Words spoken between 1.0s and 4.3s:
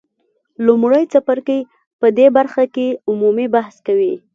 څپرکی په دې برخه کې عمومي بحث کوي.